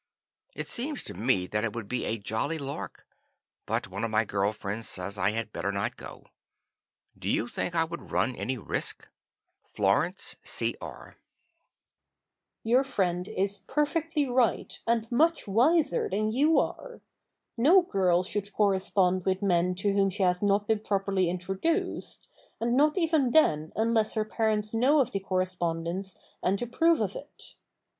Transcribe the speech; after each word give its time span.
It 0.55 0.67
seems 0.67 1.03
to 1.03 1.13
me 1.13 1.45
that 1.45 1.63
it 1.63 1.75
would 1.75 1.87
be 1.87 2.05
a 2.05 2.17
jolly 2.17 2.57
lark, 2.57 3.05
but 3.67 3.87
one 3.87 4.03
of 4.03 4.09
my 4.09 4.25
girl 4.25 4.51
friends 4.51 4.89
says 4.89 5.15
I 5.15 5.29
had 5.29 5.53
better 5.53 5.71
not 5.71 5.95
go. 5.95 6.25
Do 7.15 7.29
you 7.29 7.47
think 7.47 7.75
I 7.75 7.83
would 7.83 8.09
run 8.09 8.35
any 8.35 8.57
risk? 8.57 9.07
"Florence 9.63 10.37
C. 10.43 10.75
R." 10.81 11.17
Your 12.63 12.83
friend 12.83 13.27
is 13.27 13.59
perfectly 13.59 14.25
right 14.27 14.79
and 14.87 15.05
much 15.11 15.47
wiser 15.47 16.09
than 16.09 16.31
you 16.31 16.57
are. 16.57 17.01
No 17.55 17.83
girl 17.83 18.23
should 18.23 18.51
correspond 18.53 19.23
with 19.23 19.43
men 19.43 19.75
to 19.75 19.93
whom 19.93 20.09
she 20.09 20.23
has 20.23 20.41
not 20.41 20.67
been 20.67 20.79
properly 20.79 21.29
introduced, 21.29 22.27
and 22.59 22.75
not 22.75 22.97
even 22.97 23.29
then 23.29 23.71
unless 23.75 24.15
her 24.15 24.25
parents 24.25 24.73
know 24.73 24.99
of 24.99 25.11
the 25.11 25.19
correspondence 25.19 26.17
and 26.41 26.59
approve 26.59 27.01
of 27.01 27.15
it. 27.15 27.53